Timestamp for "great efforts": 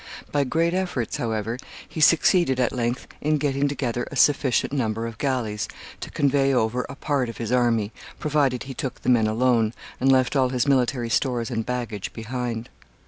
0.45-1.17